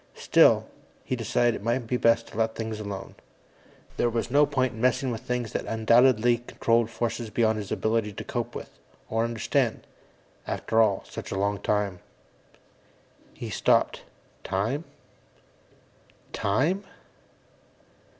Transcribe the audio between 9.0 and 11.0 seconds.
or understand. After